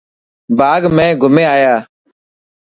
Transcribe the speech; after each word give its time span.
باغ 0.57 0.81
مان 0.95 1.11
گھمي 1.21 1.43
آيا؟ 1.55 1.75